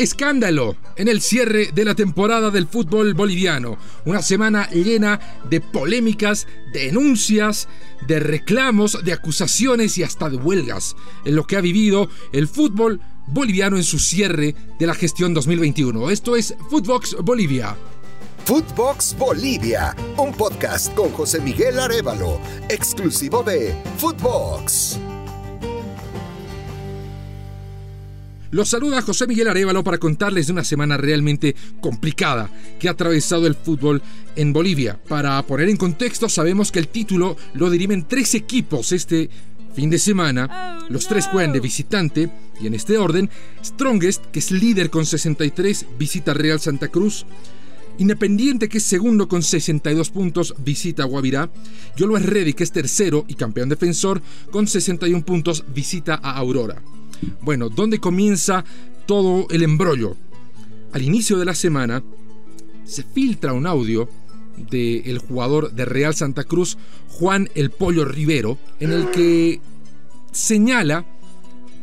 Escándalo 0.00 0.76
en 0.96 1.08
el 1.08 1.20
cierre 1.20 1.72
de 1.74 1.84
la 1.84 1.94
temporada 1.94 2.48
del 2.48 2.66
fútbol 2.66 3.12
boliviano. 3.12 3.76
Una 4.06 4.22
semana 4.22 4.66
llena 4.70 5.20
de 5.50 5.60
polémicas, 5.60 6.46
denuncias, 6.72 7.68
de 8.06 8.18
reclamos, 8.18 9.04
de 9.04 9.12
acusaciones 9.12 9.98
y 9.98 10.02
hasta 10.02 10.30
de 10.30 10.38
huelgas 10.38 10.96
en 11.26 11.36
lo 11.36 11.46
que 11.46 11.58
ha 11.58 11.60
vivido 11.60 12.08
el 12.32 12.48
fútbol 12.48 12.98
boliviano 13.26 13.76
en 13.76 13.84
su 13.84 13.98
cierre 13.98 14.54
de 14.78 14.86
la 14.86 14.94
gestión 14.94 15.34
2021. 15.34 16.08
Esto 16.08 16.34
es 16.34 16.54
Footbox 16.70 17.16
Bolivia. 17.22 17.76
Footbox 18.46 19.14
Bolivia, 19.18 19.94
un 20.16 20.32
podcast 20.32 20.94
con 20.94 21.10
José 21.10 21.40
Miguel 21.42 21.78
Arevalo, 21.78 22.40
exclusivo 22.70 23.42
de 23.42 23.74
Footbox. 23.98 24.98
Los 28.52 28.70
saluda 28.70 29.00
José 29.00 29.28
Miguel 29.28 29.46
Arevalo 29.46 29.84
para 29.84 29.98
contarles 29.98 30.48
de 30.48 30.52
una 30.52 30.64
semana 30.64 30.96
realmente 30.96 31.54
complicada 31.80 32.50
que 32.80 32.88
ha 32.88 32.92
atravesado 32.92 33.46
el 33.46 33.54
fútbol 33.54 34.02
en 34.34 34.52
Bolivia. 34.52 34.98
Para 35.08 35.40
poner 35.46 35.68
en 35.68 35.76
contexto, 35.76 36.28
sabemos 36.28 36.72
que 36.72 36.80
el 36.80 36.88
título 36.88 37.36
lo 37.54 37.70
dirimen 37.70 38.08
tres 38.08 38.34
equipos 38.34 38.90
este 38.90 39.30
fin 39.72 39.88
de 39.88 40.00
semana. 40.00 40.80
Los 40.88 41.06
tres 41.06 41.28
juegan 41.28 41.52
de 41.52 41.60
visitante 41.60 42.28
y 42.60 42.66
en 42.66 42.74
este 42.74 42.98
orden, 42.98 43.30
Strongest, 43.64 44.26
que 44.26 44.40
es 44.40 44.50
líder 44.50 44.90
con 44.90 45.06
63, 45.06 45.86
visita 45.96 46.34
Real 46.34 46.58
Santa 46.58 46.88
Cruz. 46.88 47.26
Independiente, 47.98 48.68
que 48.68 48.78
es 48.78 48.84
segundo 48.84 49.28
con 49.28 49.44
62 49.44 50.10
puntos, 50.10 50.54
visita 50.58 51.04
Guavirá. 51.04 51.50
Yolo 51.96 52.16
Ready, 52.16 52.54
que 52.54 52.64
es 52.64 52.72
tercero 52.72 53.24
y 53.28 53.34
campeón 53.34 53.68
defensor, 53.68 54.20
con 54.50 54.66
61 54.66 55.24
puntos, 55.24 55.64
visita 55.72 56.18
a 56.20 56.32
Aurora. 56.32 56.82
Bueno, 57.42 57.68
¿dónde 57.68 57.98
comienza 57.98 58.64
todo 59.06 59.46
el 59.50 59.62
embrollo? 59.62 60.16
Al 60.92 61.02
inicio 61.02 61.38
de 61.38 61.44
la 61.44 61.54
semana 61.54 62.02
se 62.84 63.02
filtra 63.02 63.52
un 63.52 63.66
audio 63.66 64.08
del 64.70 65.18
jugador 65.18 65.72
de 65.72 65.84
Real 65.84 66.14
Santa 66.14 66.44
Cruz, 66.44 66.76
Juan 67.08 67.48
El 67.54 67.70
Pollo 67.70 68.04
Rivero, 68.04 68.58
en 68.78 68.92
el 68.92 69.10
que 69.10 69.60
señala 70.32 71.06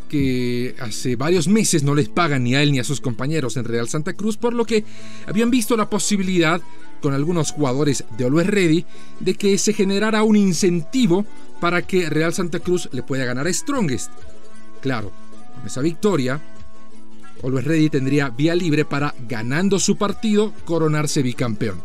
que 0.08 0.76
hace 0.80 1.16
varios 1.16 1.48
meses 1.48 1.84
no 1.84 1.94
les 1.94 2.08
pagan 2.08 2.44
ni 2.44 2.56
a 2.56 2.64
él 2.64 2.72
ni 2.72 2.80
a 2.80 2.84
sus 2.84 3.02
compañeros 3.02 3.58
en 3.58 3.66
Real 3.66 3.90
Santa 3.90 4.14
Cruz, 4.14 4.38
por 4.38 4.54
lo 4.54 4.66
que 4.66 4.84
habían 5.26 5.50
visto 5.50 5.76
la 5.76 5.90
posibilidad 5.90 6.62
con 7.02 7.14
algunos 7.14 7.52
jugadores 7.52 8.04
de 8.18 8.26
Always 8.26 8.48
Ready 8.48 8.86
de 9.20 9.36
que 9.36 9.58
se 9.58 9.74
generara 9.74 10.24
un 10.24 10.36
incentivo 10.36 11.26
para 11.60 11.82
que 11.82 12.10
Real 12.10 12.34
Santa 12.34 12.60
Cruz 12.60 12.90
le 12.92 13.04
pueda 13.04 13.26
ganar 13.26 13.48
a 13.48 13.54
Strongest. 13.54 14.12
Claro, 14.82 15.12
esa 15.66 15.82
victoria, 15.82 16.42
Always 17.44 17.66
Ready 17.66 17.90
tendría 17.90 18.30
vía 18.30 18.56
libre 18.56 18.86
para, 18.86 19.14
ganando 19.28 19.80
su 19.80 19.96
partido, 19.98 20.54
coronarse 20.66 21.22
bicampeón. 21.22 21.82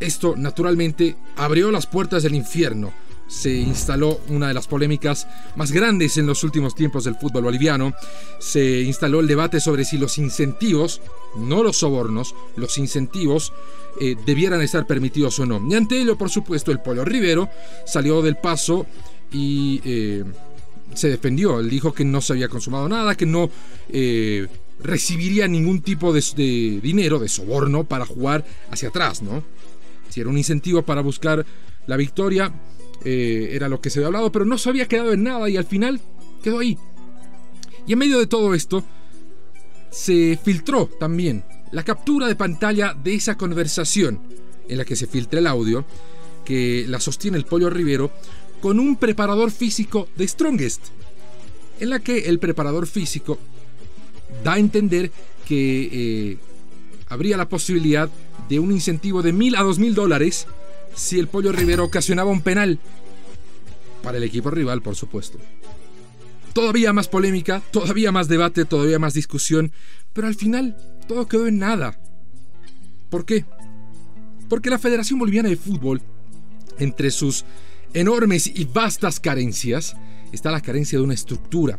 Esto, 0.00 0.34
naturalmente, 0.36 1.16
abrió 1.36 1.70
las 1.70 1.86
puertas 1.86 2.22
del 2.22 2.34
infierno. 2.34 2.92
Se 3.26 3.54
instaló 3.54 4.20
una 4.28 4.48
de 4.48 4.54
las 4.54 4.66
polémicas 4.66 5.26
más 5.56 5.72
grandes 5.72 6.18
en 6.18 6.26
los 6.26 6.44
últimos 6.44 6.74
tiempos 6.74 7.04
del 7.04 7.14
fútbol 7.14 7.44
boliviano. 7.44 7.94
Se 8.38 8.82
instaló 8.82 9.20
el 9.20 9.26
debate 9.26 9.60
sobre 9.60 9.84
si 9.84 9.96
los 9.96 10.18
incentivos, 10.18 11.00
no 11.36 11.62
los 11.62 11.78
sobornos, 11.78 12.34
los 12.56 12.76
incentivos 12.76 13.52
eh, 14.00 14.16
debieran 14.26 14.60
estar 14.60 14.86
permitidos 14.86 15.38
o 15.38 15.46
no. 15.46 15.62
Y 15.70 15.74
ante 15.74 16.00
ello, 16.00 16.18
por 16.18 16.28
supuesto, 16.28 16.70
el 16.70 16.80
Polo 16.80 17.04
Rivero 17.04 17.48
salió 17.86 18.20
del 18.20 18.36
paso 18.36 18.86
y 19.32 19.80
eh, 19.84 20.24
se 20.92 21.08
defendió. 21.08 21.60
Él 21.60 21.70
dijo 21.70 21.92
que 21.92 22.04
no 22.04 22.20
se 22.20 22.34
había 22.34 22.48
consumado 22.48 22.88
nada, 22.88 23.14
que 23.14 23.26
no 23.26 23.50
eh, 23.88 24.46
recibiría 24.80 25.48
ningún 25.48 25.80
tipo 25.80 26.12
de, 26.12 26.80
dinero, 26.82 27.18
de 27.18 27.28
soborno, 27.28 27.84
para 27.84 28.06
jugar 28.06 28.44
hacia 28.70 28.88
atrás, 28.88 29.22
¿no? 29.22 29.42
Si 30.08 30.20
era 30.20 30.30
un 30.30 30.38
incentivo 30.38 30.82
para 30.82 31.00
buscar 31.00 31.44
la 31.86 31.96
victoria, 31.96 32.52
eh, 33.04 33.50
era 33.52 33.68
lo 33.68 33.80
que 33.80 33.90
se 33.90 33.98
había 33.98 34.08
hablado, 34.08 34.30
pero 34.30 34.44
no 34.44 34.58
se 34.58 34.68
había 34.68 34.86
quedado 34.86 35.12
en 35.12 35.22
nada 35.22 35.48
y 35.48 35.56
al 35.56 35.64
final 35.64 36.00
quedó 36.42 36.60
ahí. 36.60 36.78
Y 37.86 37.92
en 37.92 37.98
medio 37.98 38.18
de 38.18 38.26
todo 38.26 38.54
esto, 38.54 38.84
se 39.90 40.38
filtró 40.42 40.86
también 40.86 41.44
la 41.72 41.82
captura 41.82 42.26
de 42.26 42.36
pantalla 42.36 42.94
de 42.94 43.14
esa 43.14 43.36
conversación 43.36 44.20
en 44.68 44.78
la 44.78 44.84
que 44.84 44.96
se 44.96 45.06
filtra 45.06 45.40
el 45.40 45.46
audio, 45.46 45.84
que 46.44 46.84
la 46.88 47.00
sostiene 47.00 47.36
el 47.36 47.44
Pollo 47.44 47.70
Rivero, 47.70 48.10
con 48.64 48.80
un 48.80 48.96
preparador 48.96 49.50
físico 49.50 50.08
de 50.16 50.26
Strongest, 50.26 50.86
en 51.80 51.90
la 51.90 51.98
que 51.98 52.30
el 52.30 52.38
preparador 52.38 52.86
físico 52.86 53.38
da 54.42 54.54
a 54.54 54.58
entender 54.58 55.12
que 55.46 55.90
eh, 55.92 56.38
habría 57.08 57.36
la 57.36 57.46
posibilidad 57.46 58.08
de 58.48 58.58
un 58.60 58.72
incentivo 58.72 59.20
de 59.20 59.34
mil 59.34 59.54
a 59.56 59.62
dos 59.62 59.78
mil 59.78 59.94
dólares 59.94 60.46
si 60.94 61.18
el 61.18 61.28
Pollo 61.28 61.52
Rivero 61.52 61.84
ocasionaba 61.84 62.30
un 62.30 62.40
penal. 62.40 62.78
Para 64.02 64.16
el 64.16 64.24
equipo 64.24 64.50
rival, 64.50 64.80
por 64.80 64.96
supuesto. 64.96 65.38
Todavía 66.54 66.94
más 66.94 67.08
polémica, 67.08 67.60
todavía 67.70 68.12
más 68.12 68.28
debate, 68.28 68.64
todavía 68.64 68.98
más 68.98 69.12
discusión, 69.12 69.72
pero 70.14 70.26
al 70.26 70.36
final 70.36 70.74
todo 71.06 71.28
quedó 71.28 71.48
en 71.48 71.58
nada. 71.58 72.00
¿Por 73.10 73.26
qué? 73.26 73.44
Porque 74.48 74.70
la 74.70 74.78
Federación 74.78 75.18
Boliviana 75.18 75.50
de 75.50 75.56
Fútbol, 75.56 76.00
entre 76.78 77.10
sus 77.10 77.44
enormes 77.94 78.46
y 78.46 78.64
vastas 78.66 79.20
carencias 79.20 79.96
está 80.32 80.50
la 80.50 80.60
carencia 80.60 80.98
de 80.98 81.04
una 81.04 81.14
estructura. 81.14 81.78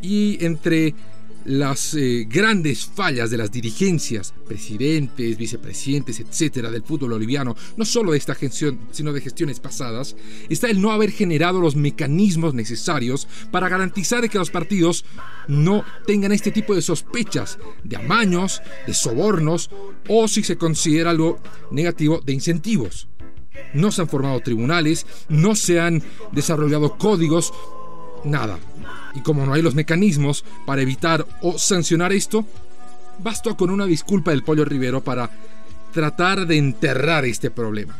Y 0.00 0.44
entre 0.44 0.94
las 1.44 1.94
eh, 1.94 2.26
grandes 2.28 2.84
fallas 2.84 3.30
de 3.30 3.38
las 3.38 3.50
dirigencias, 3.50 4.34
presidentes, 4.46 5.38
vicepresidentes, 5.38 6.20
etcétera, 6.20 6.70
del 6.70 6.82
fútbol 6.82 7.10
boliviano, 7.10 7.56
no 7.76 7.84
solo 7.84 8.12
de 8.12 8.18
esta 8.18 8.34
gestión, 8.34 8.78
sino 8.90 9.12
de 9.12 9.22
gestiones 9.22 9.58
pasadas, 9.58 10.14
está 10.50 10.68
el 10.68 10.80
no 10.80 10.92
haber 10.92 11.10
generado 11.10 11.60
los 11.60 11.74
mecanismos 11.74 12.52
necesarios 12.52 13.26
para 13.50 13.68
garantizar 13.68 14.28
que 14.28 14.38
los 14.38 14.50
partidos 14.50 15.06
no 15.48 15.84
tengan 16.06 16.32
este 16.32 16.50
tipo 16.50 16.74
de 16.74 16.82
sospechas 16.82 17.58
de 17.82 17.96
amaños, 17.96 18.60
de 18.86 18.92
sobornos 18.92 19.70
o, 20.06 20.28
si 20.28 20.42
se 20.42 20.58
considera 20.58 21.10
algo 21.10 21.40
negativo, 21.70 22.20
de 22.20 22.34
incentivos 22.34 23.08
no 23.74 23.92
se 23.92 24.02
han 24.02 24.08
formado 24.08 24.40
tribunales, 24.40 25.06
no 25.28 25.54
se 25.54 25.80
han 25.80 26.02
desarrollado 26.32 26.96
códigos, 26.96 27.52
nada. 28.24 28.58
Y 29.14 29.20
como 29.20 29.44
no 29.44 29.52
hay 29.52 29.62
los 29.62 29.74
mecanismos 29.74 30.44
para 30.66 30.82
evitar 30.82 31.26
o 31.42 31.58
sancionar 31.58 32.12
esto, 32.12 32.44
bastó 33.22 33.56
con 33.56 33.70
una 33.70 33.86
disculpa 33.86 34.30
del 34.30 34.44
Pollo 34.44 34.64
Rivero 34.64 35.02
para 35.02 35.30
tratar 35.92 36.46
de 36.46 36.56
enterrar 36.56 37.24
este 37.24 37.50
problema. 37.50 37.96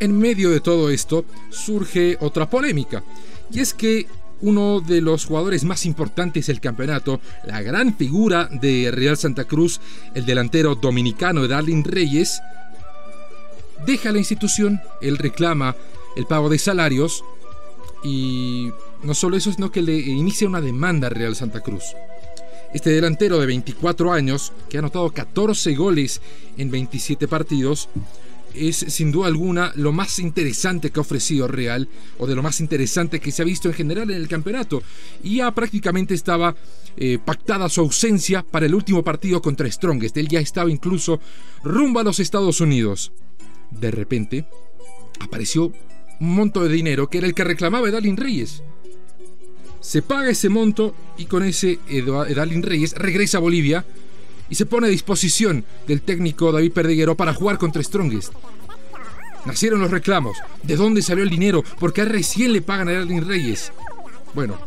En 0.00 0.18
medio 0.18 0.50
de 0.50 0.60
todo 0.60 0.90
esto 0.90 1.24
surge 1.50 2.16
otra 2.20 2.48
polémica, 2.50 3.02
y 3.50 3.60
es 3.60 3.74
que 3.74 4.06
uno 4.40 4.80
de 4.80 5.00
los 5.00 5.24
jugadores 5.24 5.64
más 5.64 5.86
importantes 5.86 6.48
del 6.48 6.60
campeonato, 6.60 7.20
la 7.46 7.62
gran 7.62 7.96
figura 7.96 8.48
de 8.50 8.90
Real 8.92 9.16
Santa 9.16 9.44
Cruz, 9.44 9.80
el 10.14 10.26
delantero 10.26 10.74
dominicano 10.74 11.48
Darlin 11.48 11.84
Reyes, 11.84 12.40
deja 13.86 14.12
la 14.12 14.18
institución, 14.18 14.80
él 15.00 15.18
reclama 15.18 15.76
el 16.16 16.26
pago 16.26 16.48
de 16.48 16.58
salarios 16.58 17.24
y 18.02 18.70
no 19.02 19.14
solo 19.14 19.36
eso, 19.36 19.52
sino 19.52 19.70
que 19.70 19.82
le 19.82 19.96
inicia 19.96 20.48
una 20.48 20.60
demanda 20.60 21.08
Real 21.08 21.34
Santa 21.34 21.60
Cruz. 21.60 21.84
Este 22.72 22.90
delantero 22.90 23.38
de 23.38 23.46
24 23.46 24.12
años, 24.12 24.52
que 24.68 24.76
ha 24.76 24.80
anotado 24.80 25.10
14 25.10 25.74
goles 25.74 26.20
en 26.56 26.70
27 26.70 27.28
partidos, 27.28 27.88
es 28.52 28.76
sin 28.76 29.10
duda 29.10 29.26
alguna 29.26 29.72
lo 29.74 29.92
más 29.92 30.18
interesante 30.18 30.90
que 30.90 31.00
ha 31.00 31.02
ofrecido 31.02 31.48
Real, 31.48 31.88
o 32.18 32.26
de 32.26 32.34
lo 32.34 32.42
más 32.42 32.60
interesante 32.60 33.20
que 33.20 33.32
se 33.32 33.42
ha 33.42 33.44
visto 33.44 33.68
en 33.68 33.74
general 33.74 34.10
en 34.10 34.16
el 34.16 34.28
campeonato. 34.28 34.82
Y 35.22 35.36
ya 35.36 35.50
prácticamente 35.52 36.14
estaba 36.14 36.54
eh, 36.96 37.18
pactada 37.24 37.68
su 37.68 37.80
ausencia 37.80 38.42
para 38.42 38.66
el 38.66 38.74
último 38.74 39.02
partido 39.02 39.40
contra 39.40 39.70
Strongest. 39.70 40.16
Él 40.16 40.28
ya 40.28 40.40
estaba 40.40 40.70
incluso 40.70 41.20
rumbo 41.62 42.00
a 42.00 42.04
los 42.04 42.20
Estados 42.20 42.60
Unidos 42.60 43.12
de 43.78 43.90
repente, 43.90 44.44
apareció 45.20 45.72
un 46.20 46.34
monto 46.34 46.62
de 46.62 46.74
dinero 46.74 47.08
que 47.08 47.18
era 47.18 47.26
el 47.26 47.34
que 47.34 47.44
reclamaba 47.44 47.88
Edalín 47.88 48.16
Reyes. 48.16 48.62
Se 49.80 50.00
paga 50.02 50.30
ese 50.30 50.48
monto 50.48 50.94
y 51.18 51.26
con 51.26 51.44
ese 51.44 51.78
Edalín 51.88 52.62
Reyes 52.62 52.94
regresa 52.94 53.38
a 53.38 53.40
Bolivia 53.42 53.84
y 54.48 54.54
se 54.54 54.66
pone 54.66 54.86
a 54.86 54.90
disposición 54.90 55.64
del 55.86 56.02
técnico 56.02 56.52
David 56.52 56.72
Perdiguero 56.72 57.16
para 57.16 57.34
jugar 57.34 57.58
contra 57.58 57.82
Strongest. 57.82 58.32
Nacieron 59.44 59.80
los 59.80 59.90
reclamos. 59.90 60.38
¿De 60.62 60.76
dónde 60.76 61.02
salió 61.02 61.22
el 61.22 61.30
dinero? 61.30 61.62
¿Por 61.78 61.92
qué 61.92 62.04
recién 62.04 62.52
le 62.52 62.62
pagan 62.62 62.88
a 62.88 62.92
Edalín 62.92 63.26
Reyes? 63.26 63.72
Bueno, 64.34 64.58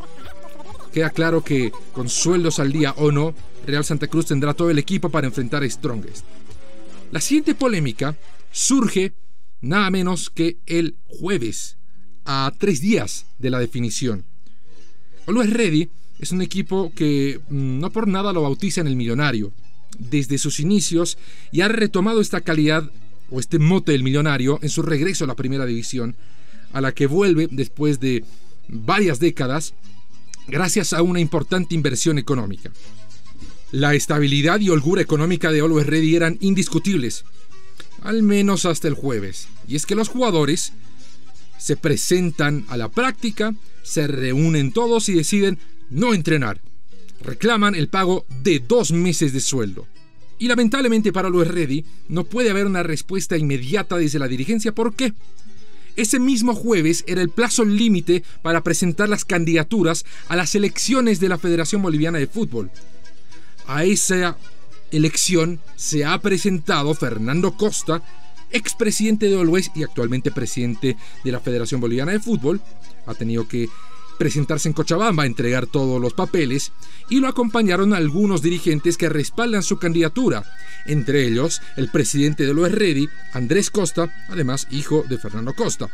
queda 0.94 1.10
claro 1.10 1.44
que 1.44 1.72
con 1.94 2.10
sueldos 2.10 2.60
al 2.60 2.72
día 2.72 2.94
o 2.98 3.12
no, 3.12 3.34
Real 3.66 3.84
Santa 3.84 4.08
Cruz 4.08 4.28
tendrá 4.28 4.54
todo 4.54 4.70
el 4.70 4.78
equipo 4.78 5.10
para 5.10 5.28
enfrentar 5.28 5.64
a 5.64 5.70
Strongest. 5.70 6.26
La 7.12 7.22
siguiente 7.22 7.56
polémica 7.56 8.16
surge 8.58 9.14
nada 9.62 9.92
menos 9.92 10.32
que 10.32 10.58
el 10.66 10.96
jueves, 11.06 11.78
a 12.26 12.52
tres 12.58 12.82
días 12.82 13.28
de 13.38 13.52
la 13.52 13.60
definición. 13.60 14.26
Always 15.28 15.54
Ready 15.54 15.90
es 16.20 16.32
un 16.32 16.42
equipo 16.42 16.92
que 16.96 17.40
mm, 17.50 17.80
no 17.80 17.92
por 17.92 18.08
nada 18.08 18.34
lo 18.34 18.42
bautizan 18.42 18.88
el 18.88 18.96
millonario 18.96 19.54
desde 20.00 20.40
sus 20.40 20.60
inicios 20.60 21.20
y 21.52 21.62
ha 21.62 21.68
retomado 21.68 22.20
esta 22.20 22.42
calidad 22.42 22.92
o 23.30 23.40
este 23.40 23.60
mote 23.60 23.92
del 23.92 24.04
millonario 24.04 24.58
en 24.64 24.70
su 24.70 24.82
regreso 24.82 25.26
a 25.26 25.28
la 25.28 25.36
primera 25.36 25.68
división, 25.68 26.16
a 26.74 26.82
la 26.82 26.94
que 26.94 27.06
vuelve 27.06 27.48
después 27.52 28.00
de 28.00 28.24
varias 28.68 29.20
décadas 29.20 29.76
gracias 30.48 30.94
a 30.94 31.04
una 31.04 31.20
importante 31.20 31.76
inversión 31.76 32.18
económica. 32.18 32.72
La 33.72 33.94
estabilidad 33.94 34.60
y 34.62 34.70
holgura 34.70 35.04
económica 35.04 35.52
de 35.52 35.62
Always 35.62 35.86
Ready 35.86 36.16
eran 36.16 36.38
indiscutibles, 36.42 37.24
al 38.02 38.24
menos 38.24 38.66
hasta 38.66 38.88
el 38.88 38.94
jueves, 38.94 39.48
y 39.68 39.76
es 39.76 39.86
que 39.86 39.96
los 39.96 40.10
jugadores 40.10 40.74
se 41.58 41.76
presentan 41.76 42.66
a 42.70 42.78
la 42.78 42.90
práctica, 42.90 43.54
se 43.84 44.08
reúnen 44.08 44.72
todos 44.72 45.10
y 45.10 45.14
deciden 45.14 45.58
no 45.90 46.14
entrenar. 46.14 46.62
Reclaman 47.22 47.76
el 47.76 47.88
pago 47.88 48.26
de 48.44 48.60
dos 48.60 48.92
meses 48.92 49.34
de 49.34 49.40
sueldo. 49.40 49.88
Y 50.40 50.48
lamentablemente 50.48 51.12
para 51.12 51.30
Always 51.30 51.48
Ready 51.48 51.86
no 52.10 52.26
puede 52.26 52.52
haber 52.52 52.68
una 52.68 52.84
respuesta 52.84 53.38
inmediata 53.38 53.98
desde 53.98 54.20
la 54.20 54.28
dirigencia. 54.28 54.72
¿Por 54.72 54.94
qué? 54.94 55.14
Ese 55.96 56.20
mismo 56.20 56.54
jueves 56.54 57.04
era 57.08 57.24
el 57.24 57.30
plazo 57.30 57.66
límite 57.66 58.24
para 58.44 58.62
presentar 58.62 59.10
las 59.10 59.26
candidaturas 59.26 60.06
a 60.28 60.36
las 60.36 60.54
elecciones 60.54 61.20
de 61.20 61.30
la 61.30 61.40
Federación 61.40 61.82
Boliviana 61.82 62.20
de 62.20 62.28
Fútbol. 62.28 62.70
A 63.66 63.84
esa 63.84 64.38
elección 64.92 65.60
se 65.76 66.06
ha 66.06 66.20
presentado 66.20 66.94
Fernando 66.94 67.56
Costa, 67.58 68.02
expresidente 68.52 69.30
de 69.30 69.40
Always 69.40 69.72
y 69.76 69.84
actualmente 69.84 70.32
presidente 70.32 70.98
de 71.24 71.32
la 71.32 71.40
Federación 71.40 71.82
Boliviana 71.82 72.14
de 72.14 72.20
Fútbol. 72.20 72.62
Ha 73.06 73.14
tenido 73.14 73.48
que 73.48 73.70
presentarse 74.18 74.68
en 74.68 74.74
Cochabamba 74.74 75.26
entregar 75.26 75.68
todos 75.68 76.02
los 76.02 76.14
papeles 76.14 76.72
y 77.10 77.20
lo 77.20 77.28
acompañaron 77.28 77.94
algunos 77.94 78.42
dirigentes 78.42 78.98
que 78.98 79.10
respaldan 79.10 79.64
su 79.64 79.78
candidatura, 79.78 80.44
entre 80.86 81.26
ellos 81.28 81.62
el 81.76 81.90
presidente 81.90 82.46
de 82.46 82.54
Lo 82.54 82.68
Ready, 82.68 83.08
Andrés 83.34 83.70
Costa, 83.70 84.12
además 84.30 84.68
hijo 84.72 85.04
de 85.08 85.18
Fernando 85.18 85.54
Costa. 85.54 85.90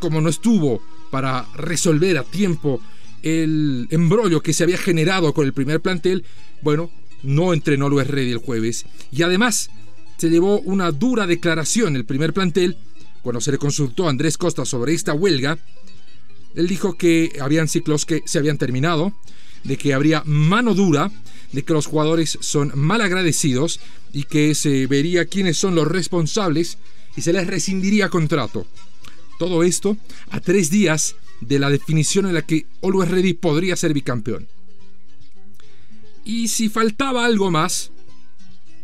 Como 0.00 0.20
no 0.20 0.28
estuvo 0.28 0.82
para 1.10 1.46
resolver 1.54 2.18
a 2.18 2.24
tiempo 2.24 2.80
el 3.22 3.88
embrollo 3.90 4.42
que 4.42 4.52
se 4.52 4.64
había 4.64 4.78
generado 4.78 5.32
con 5.32 5.46
el 5.46 5.52
primer 5.52 5.80
plantel, 5.80 6.24
bueno, 6.62 6.90
no 7.22 7.52
entrenó 7.52 7.88
Lo 7.88 8.02
Ready 8.02 8.32
el 8.32 8.38
jueves 8.38 8.86
y 9.10 9.22
además 9.22 9.70
se 10.16 10.30
llevó 10.30 10.60
una 10.60 10.92
dura 10.92 11.26
declaración 11.26 11.96
el 11.96 12.04
primer 12.04 12.32
plantel 12.32 12.76
cuando 13.22 13.40
se 13.40 13.52
le 13.52 13.58
consultó 13.58 14.06
a 14.06 14.10
Andrés 14.10 14.38
Costa 14.38 14.64
sobre 14.64 14.94
esta 14.94 15.12
huelga. 15.12 15.58
Él 16.54 16.68
dijo 16.68 16.96
que 16.96 17.32
habían 17.40 17.68
ciclos 17.68 18.06
que 18.06 18.22
se 18.24 18.38
habían 18.38 18.56
terminado, 18.56 19.12
de 19.64 19.76
que 19.76 19.92
habría 19.92 20.22
mano 20.24 20.74
dura, 20.74 21.10
de 21.52 21.64
que 21.64 21.72
los 21.72 21.86
jugadores 21.86 22.38
son 22.40 22.72
mal 22.74 23.00
agradecidos 23.00 23.80
y 24.12 24.24
que 24.24 24.54
se 24.54 24.86
vería 24.86 25.26
quiénes 25.26 25.58
son 25.58 25.74
los 25.74 25.88
responsables 25.88 26.78
y 27.16 27.22
se 27.22 27.32
les 27.32 27.46
rescindiría 27.46 28.08
contrato. 28.08 28.66
Todo 29.38 29.64
esto 29.64 29.96
a 30.30 30.40
tres 30.40 30.70
días 30.70 31.16
de 31.40 31.58
la 31.58 31.68
definición 31.68 32.26
en 32.26 32.34
la 32.34 32.42
que 32.42 32.66
Always 32.82 33.10
Ready 33.10 33.34
podría 33.34 33.76
ser 33.76 33.92
bicampeón. 33.92 34.48
Y 36.26 36.48
si 36.48 36.68
faltaba 36.68 37.24
algo 37.24 37.52
más, 37.52 37.92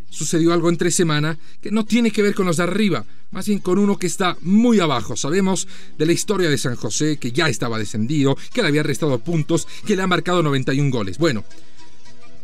sucedió 0.08 0.52
algo 0.52 0.68
entre 0.68 0.92
semana 0.92 1.36
que 1.60 1.72
no 1.72 1.84
tiene 1.84 2.12
que 2.12 2.22
ver 2.22 2.36
con 2.36 2.46
los 2.46 2.58
de 2.58 2.62
arriba, 2.62 3.04
más 3.32 3.48
bien 3.48 3.58
con 3.58 3.80
uno 3.80 3.98
que 3.98 4.06
está 4.06 4.36
muy 4.42 4.78
abajo. 4.78 5.16
Sabemos 5.16 5.66
de 5.98 6.06
la 6.06 6.12
historia 6.12 6.48
de 6.48 6.56
San 6.56 6.76
José, 6.76 7.16
que 7.16 7.32
ya 7.32 7.48
estaba 7.48 7.80
descendido, 7.80 8.36
que 8.52 8.62
le 8.62 8.68
había 8.68 8.84
restado 8.84 9.18
puntos, 9.18 9.66
que 9.84 9.96
le 9.96 10.02
ha 10.02 10.06
marcado 10.06 10.40
91 10.44 10.88
goles. 10.92 11.18
Bueno, 11.18 11.44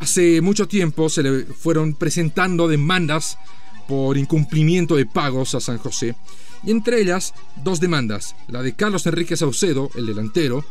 hace 0.01 0.41
mucho 0.41 0.67
tiempo 0.67 1.09
se 1.09 1.23
le 1.23 1.45
fueron 1.45 1.95
presentando 1.95 2.67
demandas 2.67 3.39
por 3.87 4.19
incumplimiento 4.19 4.97
de 4.97 5.07
pagos 5.07 5.55
a 5.55 5.61
San 5.61 5.79
José, 5.79 6.17
y 6.65 6.73
entre 6.73 7.01
ellas 7.01 7.35
dos 7.63 7.79
demandas, 7.79 8.35
la 8.49 8.65
de 8.65 8.75
Carlos 8.75 9.07
Enrique 9.07 9.37
Saucedo, 9.37 9.93
el 9.95 10.07
delantero, 10.07 10.65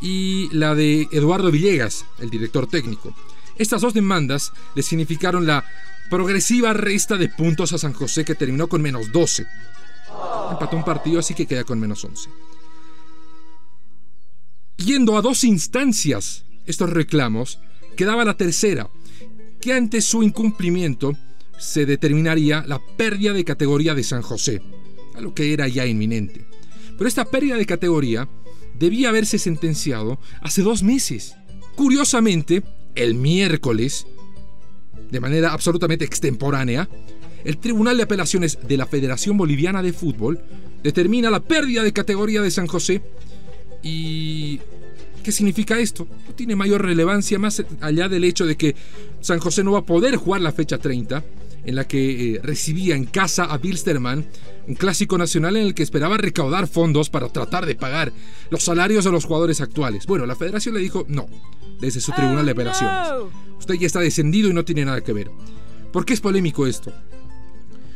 y 0.00 0.54
la 0.54 0.76
de 0.76 1.08
Eduardo 1.10 1.50
Villegas, 1.50 2.04
el 2.20 2.30
director 2.30 2.68
técnico. 2.68 3.12
Estas 3.58 3.80
dos 3.80 3.94
demandas 3.94 4.52
le 4.74 4.82
significaron 4.82 5.46
la 5.46 5.64
progresiva 6.10 6.72
resta 6.72 7.16
de 7.16 7.28
puntos 7.28 7.72
a 7.72 7.78
San 7.78 7.92
José 7.92 8.24
que 8.24 8.34
terminó 8.34 8.68
con 8.68 8.82
menos 8.82 9.10
12. 9.12 9.46
Empató 10.50 10.76
un 10.76 10.84
partido 10.84 11.18
así 11.18 11.34
que 11.34 11.46
queda 11.46 11.64
con 11.64 11.80
menos 11.80 12.04
11. 12.04 12.28
Yendo 14.76 15.16
a 15.16 15.22
dos 15.22 15.42
instancias 15.44 16.44
estos 16.66 16.90
reclamos, 16.90 17.60
quedaba 17.96 18.24
la 18.24 18.36
tercera, 18.36 18.90
que 19.60 19.72
ante 19.72 20.00
su 20.00 20.22
incumplimiento 20.22 21.16
se 21.58 21.86
determinaría 21.86 22.64
la 22.66 22.80
pérdida 22.96 23.32
de 23.32 23.44
categoría 23.44 23.94
de 23.94 24.04
San 24.04 24.22
José, 24.22 24.60
a 25.14 25.20
lo 25.20 25.32
que 25.32 25.52
era 25.52 25.68
ya 25.68 25.86
inminente. 25.86 26.44
Pero 26.98 27.08
esta 27.08 27.24
pérdida 27.24 27.56
de 27.56 27.66
categoría 27.66 28.28
debía 28.78 29.08
haberse 29.08 29.38
sentenciado 29.38 30.18
hace 30.42 30.62
dos 30.62 30.82
meses. 30.82 31.34
Curiosamente, 31.76 32.62
el 32.96 33.14
miércoles, 33.14 34.06
de 35.10 35.20
manera 35.20 35.52
absolutamente 35.52 36.04
extemporánea, 36.04 36.88
el 37.44 37.58
Tribunal 37.58 37.96
de 37.96 38.02
Apelaciones 38.02 38.58
de 38.66 38.76
la 38.76 38.86
Federación 38.86 39.36
Boliviana 39.36 39.82
de 39.82 39.92
Fútbol 39.92 40.40
determina 40.82 41.30
la 41.30 41.40
pérdida 41.40 41.84
de 41.84 41.92
categoría 41.92 42.42
de 42.42 42.50
San 42.50 42.66
José. 42.66 43.02
¿Y 43.82 44.58
qué 45.22 45.30
significa 45.30 45.78
esto? 45.78 46.08
No 46.26 46.34
tiene 46.34 46.56
mayor 46.56 46.82
relevancia 46.82 47.38
más 47.38 47.62
allá 47.80 48.08
del 48.08 48.24
hecho 48.24 48.46
de 48.46 48.56
que 48.56 48.74
San 49.20 49.38
José 49.38 49.62
no 49.62 49.72
va 49.72 49.80
a 49.80 49.86
poder 49.86 50.16
jugar 50.16 50.40
la 50.40 50.50
fecha 50.50 50.78
30, 50.78 51.22
en 51.66 51.74
la 51.74 51.86
que 51.86 52.36
eh, 52.36 52.40
recibía 52.42 52.94
en 52.94 53.04
casa 53.04 53.44
a 53.44 53.58
Bilsterman, 53.58 54.24
un 54.68 54.74
clásico 54.76 55.18
nacional 55.18 55.56
en 55.56 55.66
el 55.66 55.74
que 55.74 55.82
esperaba 55.82 56.16
recaudar 56.16 56.68
fondos 56.68 57.10
para 57.10 57.28
tratar 57.28 57.66
de 57.66 57.74
pagar 57.74 58.12
los 58.50 58.62
salarios 58.62 59.04
de 59.04 59.12
los 59.12 59.24
jugadores 59.24 59.60
actuales. 59.60 60.06
Bueno, 60.06 60.26
la 60.26 60.36
federación 60.36 60.74
le 60.74 60.80
dijo 60.80 61.04
no, 61.08 61.26
desde 61.80 62.00
su 62.00 62.12
tribunal 62.12 62.46
de 62.46 62.52
oh, 62.52 62.54
apelaciones. 62.54 62.98
Usted 63.58 63.74
ya 63.74 63.86
está 63.86 64.00
descendido 64.00 64.48
y 64.48 64.54
no 64.54 64.64
tiene 64.64 64.84
nada 64.84 65.02
que 65.02 65.12
ver. 65.12 65.30
¿Por 65.92 66.04
qué 66.04 66.14
es 66.14 66.20
polémico 66.20 66.66
esto? 66.66 66.92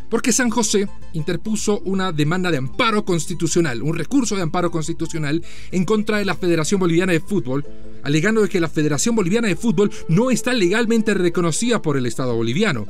Porque 0.08 0.32
San 0.32 0.50
José 0.50 0.88
interpuso 1.12 1.78
una 1.84 2.10
demanda 2.10 2.50
de 2.50 2.56
amparo 2.56 3.04
constitucional, 3.04 3.80
un 3.80 3.94
recurso 3.94 4.34
de 4.34 4.42
amparo 4.42 4.72
constitucional 4.72 5.44
en 5.70 5.84
contra 5.84 6.18
de 6.18 6.24
la 6.24 6.34
Federación 6.34 6.80
Boliviana 6.80 7.12
de 7.12 7.20
Fútbol, 7.20 7.64
alegando 8.02 8.42
de 8.42 8.48
que 8.48 8.58
la 8.58 8.68
Federación 8.68 9.14
Boliviana 9.14 9.46
de 9.46 9.54
Fútbol 9.54 9.92
no 10.08 10.32
está 10.32 10.52
legalmente 10.52 11.14
reconocida 11.14 11.80
por 11.80 11.96
el 11.96 12.06
Estado 12.06 12.34
boliviano. 12.34 12.88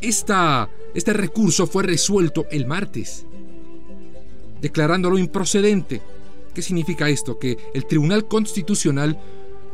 Este 0.00 1.12
recurso 1.12 1.66
fue 1.66 1.82
resuelto 1.82 2.46
el 2.50 2.66
martes, 2.66 3.26
declarándolo 4.60 5.18
improcedente. 5.18 6.00
¿Qué 6.54 6.62
significa 6.62 7.08
esto? 7.08 7.38
Que 7.38 7.56
el 7.74 7.86
Tribunal 7.86 8.26
Constitucional 8.26 9.18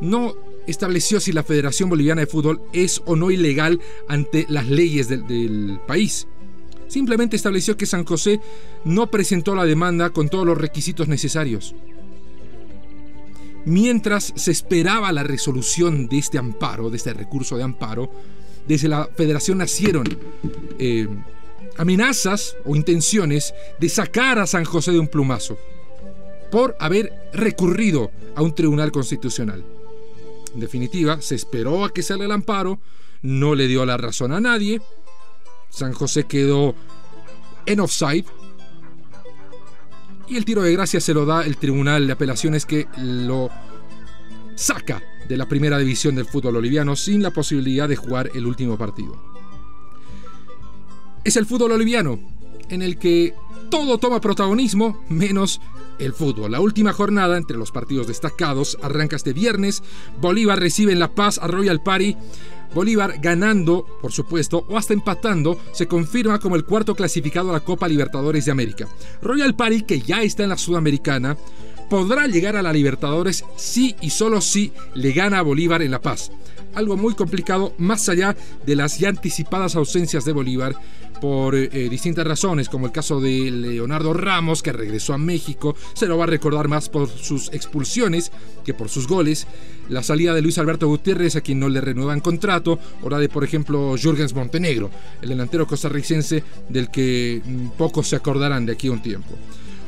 no 0.01 0.35
estableció 0.67 1.21
si 1.21 1.33
la 1.33 1.43
Federación 1.43 1.89
Boliviana 1.89 2.23
de 2.23 2.27
Fútbol 2.27 2.63
es 2.73 3.03
o 3.07 3.17
no 3.17 3.31
ilegal 3.31 3.81
ante 4.09 4.47
las 4.49 4.69
leyes 4.69 5.09
del, 5.09 5.81
país. 5.87 6.27
Simplemente 6.89 7.37
estableció 7.37 7.77
que 7.77 7.87
San 7.87 8.05
José 8.05 8.41
no 8.85 9.11
presentó 9.11 9.55
la 9.55 9.65
demanda 9.65 10.11
con 10.11 10.29
todos 10.29 10.47
los 10.47 10.59
requisitos 10.59 11.09
necesarios. 11.09 11.75
Mientras 13.65 14.33
se 14.37 14.51
esperaba 14.51 15.11
la 15.11 15.23
resolución 15.23 16.07
de 16.07 16.19
este 16.19 16.39
amparo, 16.39 16.91
de 16.91 16.99
este 16.99 17.15
recurso 17.15 17.57
de 17.57 17.63
amparo, 17.63 18.11
desde 18.67 18.89
la 18.89 19.09
federación 19.15 19.59
nacieron 19.59 20.07
eh, 20.79 21.09
amenazas 21.77 22.57
o 22.65 22.77
intenciones 22.77 23.55
de 23.79 23.89
sacar 23.89 24.39
a 24.39 24.47
San 24.47 24.65
José 24.65 24.93
de 24.93 24.99
un 24.99 25.09
plumazo 25.09 25.59
por 26.51 26.77
haber 26.79 27.13
recurrido 27.33 28.11
a 28.37 28.43
un 28.43 28.55
tribunal 28.55 28.93
constitucional. 28.93 29.65
En 30.55 30.61
definitiva, 30.61 31.21
se 31.21 31.35
esperó 31.35 31.85
a 31.85 31.93
que 31.93 32.03
saliera 32.03 32.27
el 32.27 32.33
amparo, 32.33 32.79
no 33.23 33.55
le 33.55 33.67
dio 33.67 33.85
la 33.85 33.97
razón 33.97 34.33
a 34.33 34.41
nadie, 34.41 34.81
San 35.69 35.93
José 35.93 36.25
quedó 36.25 36.75
en 37.67 37.81
offside 37.81 38.27
y 40.29 40.37
el 40.37 40.45
tiro 40.45 40.63
de 40.63 40.73
gracia 40.73 41.01
se 41.01 41.13
lo 41.13 41.27
da 41.27 41.45
el 41.45 41.57
Tribunal 41.57 42.07
de 42.07 42.13
Apelaciones 42.13 42.65
que 42.65 42.87
lo 42.97 43.51
saca 44.55 45.03
de 45.29 45.37
la 45.37 45.49
primera 45.49 45.79
división 45.79 46.15
del 46.15 46.27
fútbol 46.27 46.55
boliviano 46.55 46.97
sin 46.97 47.23
la 47.23 47.31
posibilidad 47.31 47.89
de 47.89 47.97
jugar 47.97 48.31
el 48.35 48.47
último 48.47 48.77
partido. 48.77 49.17
Es 51.25 51.37
el 51.37 51.47
fútbol 51.47 51.73
boliviano 51.73 52.21
en 52.69 52.83
el 52.83 52.99
que 52.99 53.35
todo 53.71 53.99
toma 53.99 54.21
protagonismo 54.21 55.05
menos 55.09 55.61
el 55.99 56.13
fútbol. 56.13 56.53
La 56.53 56.61
última 56.61 56.93
jornada 56.93 57.37
entre 57.37 57.57
los 57.57 57.71
partidos 57.71 58.07
destacados 58.07 58.79
arranca 58.83 59.17
este 59.17 59.33
viernes. 59.33 59.83
Bolívar 60.21 60.59
recibe 60.59 60.93
en 60.93 60.99
La 60.99 61.15
Paz 61.15 61.39
a 61.39 61.47
Royal 61.47 61.83
Party. 61.83 62.17
Bolívar 62.75 63.21
ganando, 63.21 63.87
por 64.03 64.13
supuesto, 64.13 64.67
o 64.69 64.77
hasta 64.77 64.95
empatando, 64.95 65.59
se 65.73 65.87
confirma 65.87 66.41
como 66.41 66.57
el 66.57 66.65
cuarto 66.65 66.95
clasificado 66.95 67.51
a 67.51 67.53
la 67.53 67.61
Copa 67.61 67.87
Libertadores 67.87 68.45
de 68.45 68.51
América. 68.51 68.89
Royal 69.23 69.55
Party, 69.55 69.83
que 69.83 70.01
ya 70.01 70.23
está 70.23 70.43
en 70.43 70.49
la 70.49 70.59
Sudamericana, 70.59 71.37
podrá 71.89 72.27
llegar 72.27 72.57
a 72.57 72.63
la 72.63 72.73
Libertadores 72.73 73.45
si 73.57 73.97
y 74.01 74.11
solo 74.11 74.41
si 74.41 74.73
le 74.95 75.13
gana 75.13 75.39
a 75.39 75.43
Bolívar 75.43 75.83
en 75.83 75.91
La 75.91 76.01
Paz. 76.01 76.31
Algo 76.75 76.97
muy 76.97 77.15
complicado 77.15 77.75
más 77.79 78.09
allá 78.09 78.37
de 78.67 78.77
las 78.77 78.99
ya 78.99 79.09
anticipadas 79.09 79.77
ausencias 79.77 80.25
de 80.25 80.33
Bolívar 80.33 80.75
por 81.21 81.55
eh, 81.55 81.69
distintas 81.89 82.27
razones, 82.27 82.69
como 82.69 82.87
el 82.87 82.93
caso 82.93 83.21
de 83.21 83.51
Leonardo 83.51 84.13
Ramos, 84.13 84.63
que 84.63 84.73
regresó 84.73 85.15
a 85.15 85.19
México, 85.19 85.77
se 85.95 86.07
lo 86.07 86.19
va 86.19 86.25
a 86.25 86.27
recordar 86.27 86.69
más 86.69 86.89
por 86.89 87.09
sus 87.09 87.49
expulsiones 87.53 88.33
que 88.65 88.75
por 88.75 88.89
sus 88.89 89.07
goles, 89.07 89.47
la 89.89 90.03
salida 90.03 90.35
de 90.35 90.43
Luis 90.43 90.59
Alberto 90.59 90.89
Gutiérrez, 90.89 91.37
a 91.37 91.41
quien 91.41 91.61
no 91.61 91.69
le 91.69 91.81
renuevan 91.81 92.21
contrato, 92.21 92.79
o 93.03 93.09
la 93.09 93.19
de, 93.19 93.29
por 93.29 93.45
ejemplo, 93.45 93.95
Jürgens 93.97 94.35
Montenegro, 94.35 94.91
el 95.23 95.29
delantero 95.29 95.67
costarricense 95.67 96.43
del 96.69 96.91
que 96.91 97.41
mm, 97.45 97.69
pocos 97.79 98.09
se 98.09 98.17
acordarán 98.17 98.67
de 98.67 98.73
aquí 98.73 98.89
a 98.89 98.93
un 98.93 99.03
tiempo. 99.03 99.31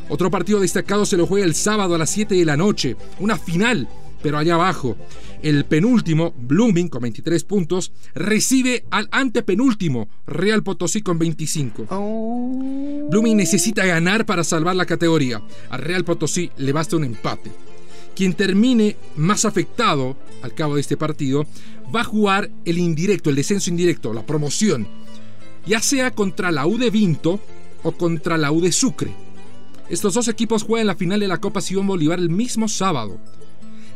Otro 0.08 0.30
partido 0.30 0.60
destacado 0.60 1.04
se 1.04 1.16
lo 1.16 1.26
juega 1.26 1.46
el 1.46 1.54
sábado 1.54 1.94
a 1.94 1.98
las 1.98 2.10
7 2.10 2.34
de 2.34 2.44
la 2.44 2.56
noche, 2.56 2.96
una 3.18 3.36
final, 3.36 3.88
pero 4.22 4.38
allá 4.38 4.54
abajo. 4.54 4.96
El 5.42 5.64
penúltimo, 5.64 6.32
Blooming, 6.36 6.88
con 6.88 7.02
23 7.02 7.44
puntos, 7.44 7.92
recibe 8.14 8.84
al 8.90 9.08
antepenúltimo, 9.10 10.08
Real 10.26 10.62
Potosí, 10.62 11.02
con 11.02 11.18
25. 11.18 11.86
Blooming 13.10 13.36
necesita 13.36 13.84
ganar 13.84 14.26
para 14.26 14.44
salvar 14.44 14.76
la 14.76 14.86
categoría. 14.86 15.42
A 15.70 15.76
Real 15.76 16.04
Potosí 16.04 16.50
le 16.56 16.72
basta 16.72 16.96
un 16.96 17.04
empate. 17.04 17.50
Quien 18.14 18.34
termine 18.34 18.96
más 19.16 19.44
afectado 19.44 20.16
al 20.42 20.54
cabo 20.54 20.76
de 20.76 20.80
este 20.80 20.96
partido 20.96 21.46
va 21.94 22.00
a 22.00 22.04
jugar 22.04 22.50
el 22.64 22.78
indirecto, 22.78 23.28
el 23.28 23.36
descenso 23.36 23.70
indirecto, 23.70 24.14
la 24.14 24.24
promoción, 24.24 24.88
ya 25.66 25.80
sea 25.80 26.12
contra 26.12 26.50
la 26.50 26.66
U 26.66 26.78
de 26.78 26.90
Vinto 26.90 27.40
o 27.82 27.92
contra 27.92 28.38
la 28.38 28.52
U 28.52 28.60
de 28.60 28.72
Sucre. 28.72 29.25
Estos 29.88 30.14
dos 30.14 30.26
equipos 30.26 30.64
juegan 30.64 30.88
la 30.88 30.96
final 30.96 31.20
de 31.20 31.28
la 31.28 31.40
Copa 31.40 31.60
Simón 31.60 31.86
Bolívar 31.86 32.18
el 32.18 32.28
mismo 32.28 32.66
sábado. 32.66 33.20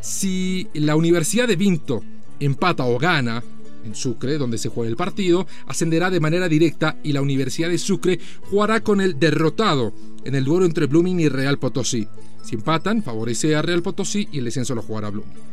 Si 0.00 0.68
la 0.72 0.94
Universidad 0.94 1.48
de 1.48 1.56
Vinto 1.56 2.02
empata 2.38 2.84
o 2.84 2.96
gana 2.96 3.42
en 3.84 3.94
Sucre, 3.96 4.38
donde 4.38 4.58
se 4.58 4.68
juega 4.68 4.88
el 4.88 4.96
partido, 4.96 5.48
ascenderá 5.66 6.08
de 6.10 6.20
manera 6.20 6.48
directa 6.48 6.96
y 7.02 7.12
la 7.12 7.22
Universidad 7.22 7.70
de 7.70 7.78
Sucre 7.78 8.20
jugará 8.42 8.80
con 8.80 9.00
el 9.00 9.18
derrotado 9.18 9.92
en 10.24 10.36
el 10.36 10.44
duelo 10.44 10.64
entre 10.64 10.86
Blooming 10.86 11.18
y 11.18 11.28
Real 11.28 11.58
Potosí. 11.58 12.06
Si 12.44 12.54
empatan, 12.54 13.02
favorece 13.02 13.56
a 13.56 13.62
Real 13.62 13.82
Potosí 13.82 14.28
y 14.30 14.38
el 14.38 14.44
descenso 14.44 14.76
lo 14.76 14.82
jugará 14.82 15.10
Blooming. 15.10 15.49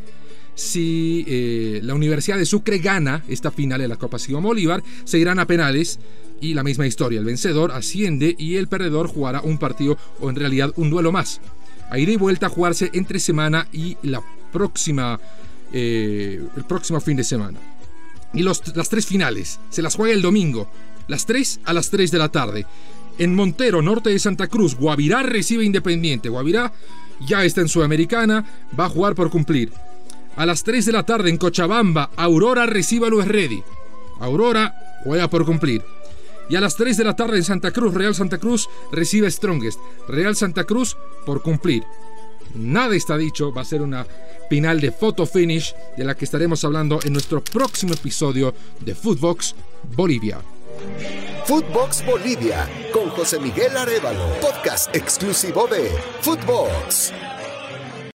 Si 0.57 1.23
eh, 1.27 1.81
la 1.83 1.93
Universidad 1.93 2.35
de 2.35 2.45
Sucre 2.47 2.79
gana 2.79 3.23
esta 3.27 3.51
final 3.51 3.79
de 3.79 3.87
la 3.87 3.95
Copa 3.95 4.17
Simón 4.17 4.41
Bolívar, 4.41 4.83
se 5.03 5.19
irán 5.19 5.37
a 5.37 5.45
penales 5.45 5.99
y 6.41 6.55
la 6.55 6.63
misma 6.63 6.87
historia, 6.87 7.19
el 7.19 7.25
vencedor 7.25 7.71
asciende 7.71 8.35
y 8.39 8.55
el 8.55 8.67
perdedor 8.67 9.07
jugará 9.07 9.41
un 9.41 9.59
partido 9.59 9.99
o 10.19 10.31
en 10.31 10.35
realidad 10.35 10.73
un 10.75 10.89
duelo 10.89 11.11
más. 11.11 11.41
A 11.91 11.99
ir 11.99 12.09
y 12.09 12.15
vuelta 12.15 12.47
a 12.47 12.49
jugarse 12.49 12.89
entre 12.93 13.19
semana 13.19 13.67
y 13.71 13.97
la 14.01 14.23
próxima, 14.51 15.19
eh, 15.71 16.43
el 16.57 16.63
próximo 16.63 16.99
fin 17.01 17.17
de 17.17 17.23
semana. 17.23 17.59
Y 18.33 18.41
los, 18.41 18.75
las 18.75 18.89
tres 18.89 19.05
finales 19.05 19.59
se 19.69 19.83
las 19.83 19.93
juega 19.93 20.15
el 20.15 20.23
domingo, 20.23 20.67
las 21.07 21.27
3 21.27 21.59
a 21.65 21.73
las 21.73 21.91
3 21.91 22.09
de 22.09 22.17
la 22.17 22.29
tarde. 22.29 22.65
En 23.19 23.35
Montero, 23.35 23.83
norte 23.83 24.09
de 24.09 24.17
Santa 24.17 24.47
Cruz, 24.47 24.75
Guavirá 24.75 25.21
recibe 25.21 25.63
Independiente. 25.63 26.29
Guavirá 26.29 26.73
ya 27.27 27.45
está 27.45 27.61
en 27.61 27.69
Sudamericana, 27.69 28.43
va 28.77 28.85
a 28.85 28.89
jugar 28.89 29.13
por 29.13 29.29
cumplir. 29.29 29.71
A 30.37 30.45
las 30.45 30.63
3 30.63 30.85
de 30.85 30.91
la 30.91 31.03
tarde 31.03 31.31
en 31.31 31.37
Cochabamba, 31.37 32.11
Aurora 32.15 32.67
recibe 32.67 33.07
a 33.07 33.09
Luis 33.09 33.27
Ready. 33.27 33.63
Aurora 34.19 34.75
juega 35.03 35.27
por 35.29 35.45
cumplir. 35.45 35.83
Y 36.47 36.55
a 36.55 36.61
las 36.61 36.75
3 36.75 36.95
de 36.95 37.03
la 37.03 37.15
tarde 37.15 37.37
en 37.37 37.43
Santa 37.43 37.71
Cruz, 37.71 37.93
Real 37.93 38.13
Santa 38.13 38.37
Cruz 38.37 38.69
recibe 38.91 39.29
Strongest. 39.31 39.79
Real 40.07 40.35
Santa 40.35 40.63
Cruz 40.63 40.95
por 41.25 41.41
cumplir. 41.41 41.83
Nada 42.53 42.95
está 42.95 43.17
dicho, 43.17 43.51
va 43.51 43.63
a 43.63 43.65
ser 43.65 43.81
una 43.81 44.05
final 44.47 44.79
de 44.79 44.91
photo 44.91 45.25
finish 45.25 45.75
de 45.97 46.05
la 46.05 46.15
que 46.15 46.25
estaremos 46.25 46.63
hablando 46.63 46.99
en 47.03 47.13
nuestro 47.13 47.43
próximo 47.43 47.93
episodio 47.93 48.53
de 48.79 48.93
Footbox 48.93 49.55
Bolivia. 49.95 50.39
Footbox 51.45 52.05
Bolivia 52.05 52.69
con 52.93 53.09
José 53.09 53.39
Miguel 53.39 53.75
Arevalo, 53.75 54.39
podcast 54.39 54.95
exclusivo 54.95 55.67
de 55.67 55.89
Footbox. 56.21 57.11